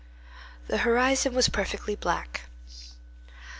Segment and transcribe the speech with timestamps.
[0.65, 2.49] The horizon was perfectly black.